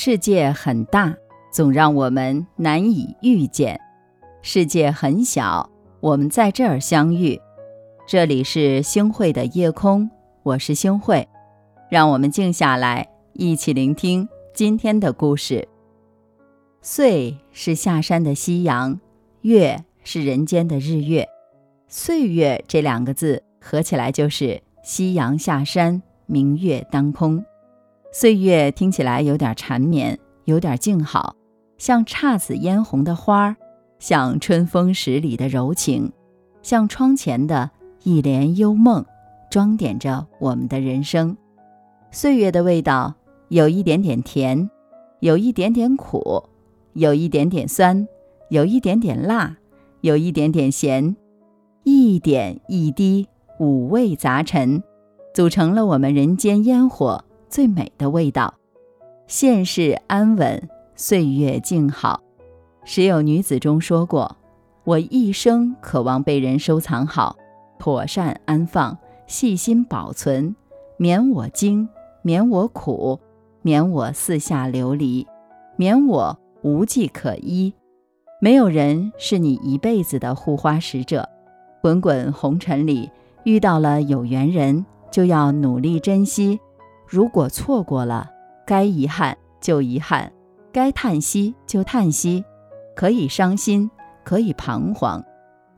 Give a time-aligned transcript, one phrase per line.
[0.00, 1.12] 世界很大，
[1.50, 3.76] 总让我们难以遇见；
[4.42, 5.68] 世界很小，
[5.98, 7.40] 我们在这儿相遇。
[8.06, 10.08] 这里是星汇的夜空，
[10.44, 11.26] 我是星汇，
[11.90, 15.66] 让我们静下来，一起聆听今天的故事。
[16.80, 19.00] 岁是下山的夕阳，
[19.40, 21.28] 月是人间的日月，
[21.88, 27.44] 岁月这两个字合起来就是夕阳下山，明月当空。
[28.10, 31.36] 岁月听起来有点缠绵，有点静好，
[31.76, 33.56] 像姹紫嫣红的花儿，
[33.98, 36.10] 像春风十里的柔情，
[36.62, 37.70] 像窗前的
[38.04, 39.04] 一帘幽梦，
[39.50, 41.36] 装点着我们的人生。
[42.10, 43.14] 岁月的味道
[43.48, 44.70] 有一点点甜，
[45.20, 46.44] 有一点点苦，
[46.94, 48.08] 有一点点酸，
[48.48, 49.58] 有一点点辣，
[50.00, 51.14] 有一点点咸，
[51.84, 53.28] 一点一滴，
[53.60, 54.82] 五味杂陈，
[55.34, 57.22] 组成了我们人间烟火。
[57.48, 58.54] 最美的味道，
[59.26, 62.22] 现世安稳，岁月静好。
[62.84, 64.36] 时有女子中说过
[64.84, 67.36] ：“我一生渴望被人收藏好，
[67.78, 68.96] 妥善安放，
[69.26, 70.54] 细心保存，
[70.98, 71.88] 免我惊，
[72.22, 73.18] 免我苦，
[73.62, 75.26] 免我四下流离，
[75.76, 77.72] 免我无计可依。
[78.40, 81.28] 没有人是你一辈子的护花使者。
[81.80, 83.10] 滚滚红尘里，
[83.44, 86.60] 遇到了有缘人，就要努力珍惜。”
[87.08, 88.30] 如果错过了，
[88.66, 90.30] 该遗憾就遗憾，
[90.70, 92.44] 该叹息就叹息，
[92.94, 93.90] 可以伤心，
[94.22, 95.24] 可以彷徨，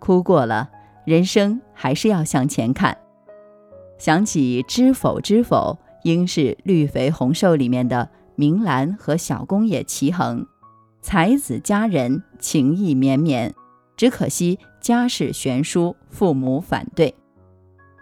[0.01, 0.69] 哭过了，
[1.05, 2.99] 人生还是要向前看。
[3.97, 10.45] 想起《知否知否，应是绿肥红瘦》里面的明兰和小公爷齐衡，
[11.01, 13.55] 才子佳人，情意绵绵，
[13.97, 17.15] 只可惜家世悬殊，父母反对。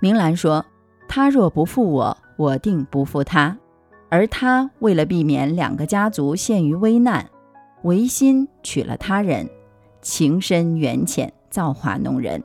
[0.00, 0.64] 明兰说
[1.06, 3.58] ：“他若不负我。”我定不负他，
[4.08, 7.28] 而他为了避免两个家族陷于危难，
[7.82, 9.50] 违心娶了他人，
[10.00, 12.40] 情深缘浅，造化弄人。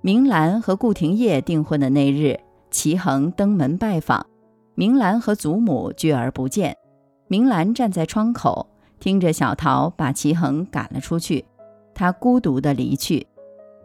[0.00, 2.40] 明兰和顾廷烨订婚的那日，
[2.72, 4.26] 齐衡登门拜访，
[4.74, 6.76] 明兰和祖母拒而不见。
[7.28, 8.66] 明兰站在窗口，
[8.98, 11.44] 听着小桃把齐衡赶了出去，
[11.94, 13.24] 她孤独地离去。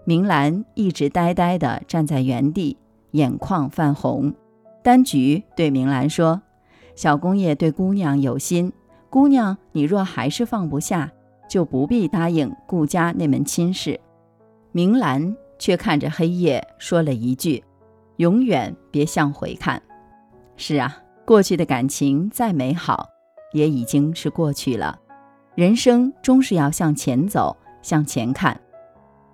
[0.03, 2.75] 明兰一直呆呆地站在原地，
[3.11, 4.33] 眼眶泛红。
[4.87, 6.41] 丹菊对明兰说
[6.95, 8.71] ：“小公爷对姑娘有心，
[9.09, 11.11] 姑娘你若还是放不下，
[11.49, 13.99] 就不必答应顾家那门亲事。”
[14.71, 17.61] 明兰却看着黑夜，说了一句
[18.15, 19.81] ：“永远别向回看。”
[20.55, 23.09] 是啊，过去的感情再美好，
[23.51, 24.97] 也已经是过去了。
[25.55, 28.57] 人生终是要向前走，向前看。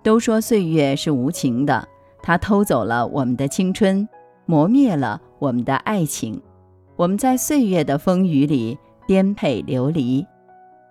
[0.02, 1.86] 都说岁月是无情的，
[2.24, 4.08] 它偷走了我们的青春。
[4.46, 6.40] 磨灭了我们的爱情，
[6.96, 10.26] 我们在岁月的风雨里颠沛流离。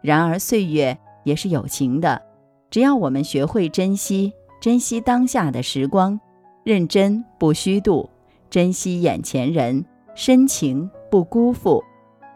[0.01, 2.21] 然而岁月也是有情的，
[2.69, 6.19] 只要我们学会珍惜，珍惜当下的时光，
[6.63, 8.09] 认真不虚度，
[8.49, 9.85] 珍惜眼前人，
[10.15, 11.83] 深情不辜负，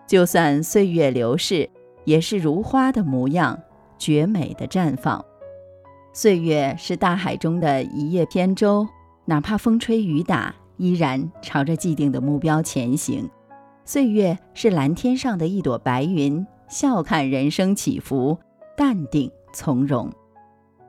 [0.08, 1.70] 就算岁月流逝，
[2.06, 3.60] 也是如花的模样，
[3.98, 5.24] 绝美的绽放。
[6.14, 8.88] 岁月是大海中的一叶扁舟，
[9.26, 10.56] 哪怕风吹雨打。
[10.78, 13.30] 依然朝着既定的目标前行。
[13.86, 18.38] 岁月是蓝天上的一朵白云，笑看人生起伏，
[18.76, 20.12] 淡定从容。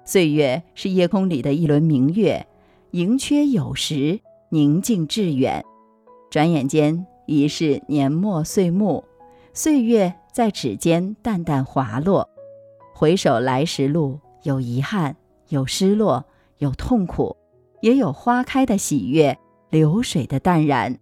[0.04, 2.46] 岁月是夜空里的一轮明月，
[2.92, 5.64] 盈缺有时，宁静致远。
[6.30, 9.04] 转眼间已是年末岁暮，
[9.52, 12.28] 岁月在指尖淡淡滑落。
[12.94, 15.16] 回首来时路，有遗憾，
[15.50, 16.24] 有失落，
[16.58, 17.36] 有痛苦，
[17.80, 19.38] 也有花开的喜悦。
[19.70, 20.98] 流水的淡然，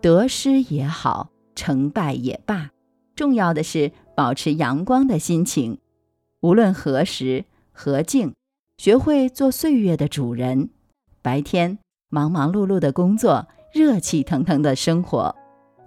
[0.00, 2.70] 得失也好，成败也罢，
[3.14, 5.78] 重要的是保持阳光的心情。
[6.40, 8.34] 无论何时何境，
[8.78, 10.70] 学会做岁月的主人。
[11.20, 11.78] 白天
[12.08, 15.34] 忙忙碌碌的工作，热气腾腾的生活；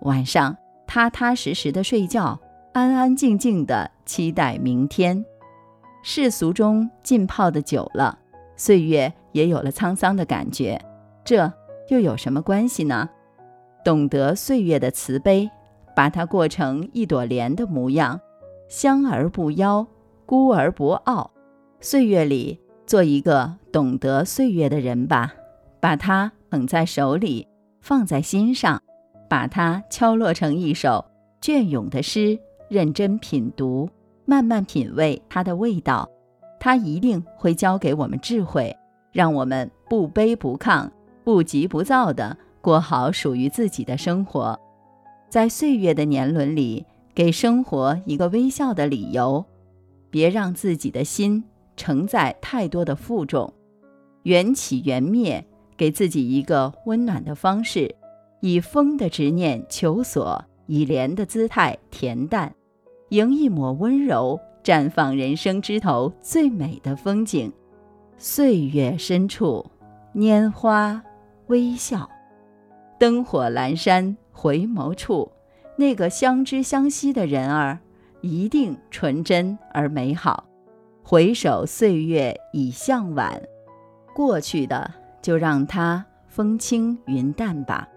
[0.01, 0.55] 晚上
[0.85, 2.39] 踏踏实实的睡觉，
[2.73, 5.25] 安安静静的期待明天。
[6.03, 8.19] 世俗中浸泡的久了，
[8.55, 10.79] 岁月也有了沧桑的感觉。
[11.25, 11.51] 这。
[11.89, 13.09] 又有什么关系呢？
[13.83, 15.49] 懂得岁月的慈悲，
[15.95, 18.19] 把它过成一朵莲的模样，
[18.67, 19.85] 香而不妖，
[20.25, 21.31] 孤而不傲。
[21.79, 25.33] 岁月里做一个懂得岁月的人吧，
[25.79, 27.47] 把它捧在手里，
[27.81, 28.81] 放在心上，
[29.29, 31.03] 把它敲落成一首
[31.41, 32.37] 隽永的诗，
[32.67, 33.89] 认真品读，
[34.25, 36.07] 慢慢品味它的味道。
[36.59, 38.75] 它一定会教给我们智慧，
[39.13, 40.89] 让我们不卑不亢。
[41.29, 44.59] 不急不躁地过好属于自己的生活，
[45.29, 49.45] 在岁月的年轮里，给生活一个微笑的理由，
[50.09, 51.43] 别让自己的心
[51.77, 53.53] 承载太多的负重。
[54.23, 55.45] 缘起缘灭，
[55.77, 57.93] 给自己一个温暖的方式，
[58.41, 62.51] 以风的执念求索，以莲的姿态恬淡，
[63.09, 67.53] 迎一抹温柔，绽放人生枝头最美的风景。
[68.17, 69.63] 岁月深处，
[70.15, 71.03] 拈花
[71.49, 72.07] 微笑，
[72.99, 75.31] 灯火阑珊，回眸处。
[75.75, 77.79] 那个相知相惜的人儿，
[78.21, 80.45] 一定纯真而美好。
[81.03, 83.41] 回首岁月已向晚，
[84.13, 84.93] 过去的
[85.23, 87.87] 就让它风轻云淡吧。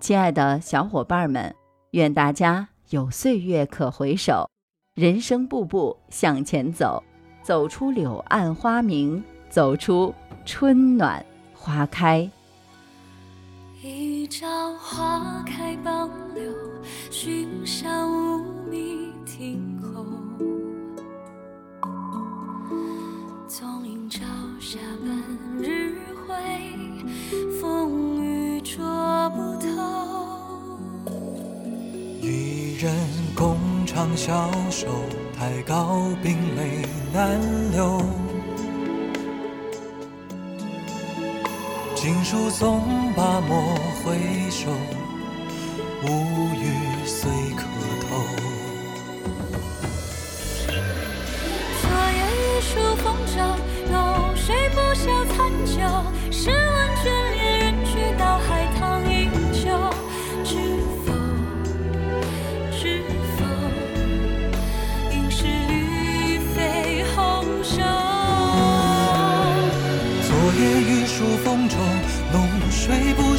[0.00, 1.54] 亲爱的小伙伴们，
[1.90, 4.48] 愿大家有岁月可回首，
[4.94, 7.04] 人生步步向前走，
[7.42, 10.14] 走出柳暗花明，走出
[10.46, 11.22] 春暖
[11.52, 12.30] 花开。
[13.88, 16.42] 一朝花开傍柳，
[17.08, 20.04] 寻香无觅庭后。
[23.46, 24.24] 纵饮朝
[24.58, 25.16] 霞半
[25.62, 25.94] 日
[26.26, 26.34] 晖，
[27.60, 28.84] 风雨捉
[29.30, 30.80] 不透。
[32.20, 32.92] 一人
[33.36, 33.56] 共
[33.86, 34.88] 长消瘦，
[35.38, 36.82] 太高冰泪
[37.14, 37.40] 难
[37.70, 38.02] 流。
[42.06, 43.74] 锦书送罢莫
[44.04, 44.16] 回
[44.48, 44.70] 首，
[46.04, 47.64] 无语虽可
[48.00, 48.22] 偷。
[51.82, 53.42] 昨夜雨疏风骤，
[53.90, 53.96] 浓
[54.36, 55.82] 睡不消残酒。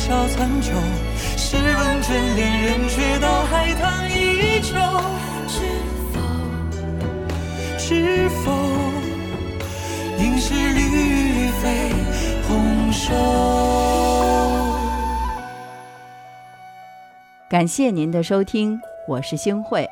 [0.08, 0.72] 睡不消残酒，
[1.36, 4.74] 试问卷帘人，却道海棠依旧。
[5.50, 5.60] 知
[6.14, 6.22] 否？
[7.78, 8.52] 知否？
[10.18, 11.92] 应是绿肥
[12.48, 13.14] 红瘦。
[17.50, 18.80] 感谢您的收听，
[19.10, 19.86] 我是星慧。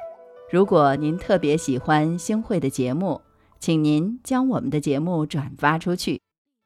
[0.49, 3.19] 如果您特别喜欢星慧的节目，
[3.59, 6.21] 请您将我们的节目转发出去，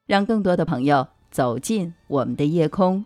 [0.06, 1.08] 让更多的朋友。
[1.32, 3.04] 走进我们的夜空，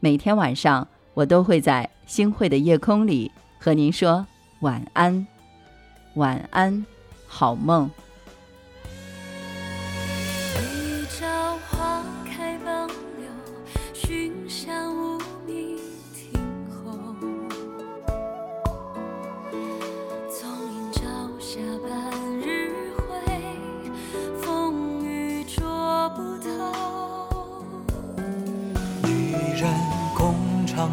[0.00, 4.24] 每天晚上我都会在星汇的夜空里和您说
[4.60, 5.26] 晚安，
[6.14, 6.86] 晚安，
[7.26, 7.90] 好梦。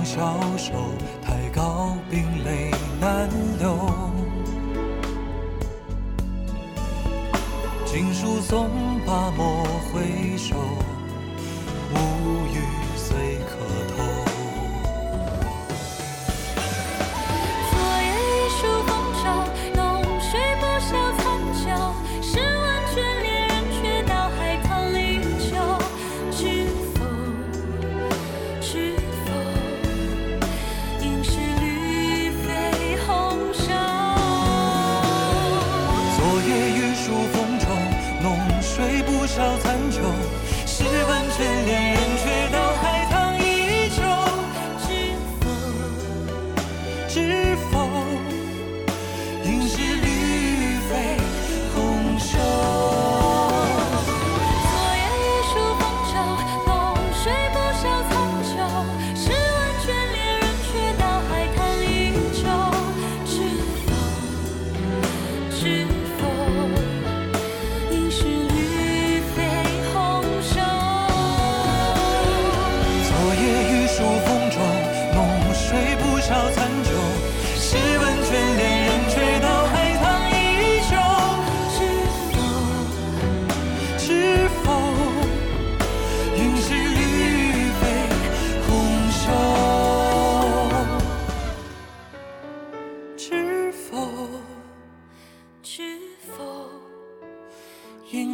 [0.05, 0.71] 消瘦，
[1.19, 2.69] 太高冰泪
[3.01, 3.75] 难流。
[7.85, 8.69] 锦书送
[9.03, 10.55] 罢莫回首，
[11.91, 11.97] 无
[12.53, 12.61] 语
[12.95, 13.64] 随口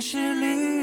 [0.01, 0.80] 是离。